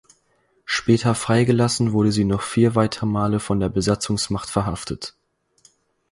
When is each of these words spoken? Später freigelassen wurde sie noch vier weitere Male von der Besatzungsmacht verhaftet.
Später 0.65 1.13
freigelassen 1.13 1.91
wurde 1.91 2.11
sie 2.11 2.23
noch 2.25 2.41
vier 2.41 2.73
weitere 2.73 3.05
Male 3.05 3.39
von 3.39 3.59
der 3.59 3.69
Besatzungsmacht 3.69 4.49
verhaftet. 4.49 5.13